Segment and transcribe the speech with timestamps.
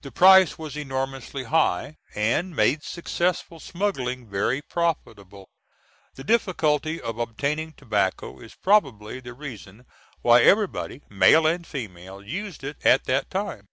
[0.00, 5.50] The price was enormously high, and made successful smuggling very profitable.
[6.14, 9.84] The difficulty of obtaining tobacco is probably the reason
[10.22, 13.68] why everybody, male and female, used it at that time.